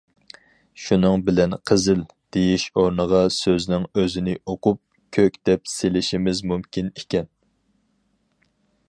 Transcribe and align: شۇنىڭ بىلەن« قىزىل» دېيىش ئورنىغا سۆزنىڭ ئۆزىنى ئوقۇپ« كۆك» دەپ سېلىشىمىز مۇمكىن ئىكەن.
شۇنىڭ 0.83 1.25
بىلەن« 1.27 1.51
قىزىل» 1.71 2.01
دېيىش 2.37 2.65
ئورنىغا 2.81 3.21
سۆزنىڭ 3.37 3.85
ئۆزىنى 4.01 4.35
ئوقۇپ« 4.53 4.81
كۆك» 5.19 5.39
دەپ 5.51 5.71
سېلىشىمىز 5.75 6.43
مۇمكىن 6.53 6.91
ئىكەن. 7.03 7.31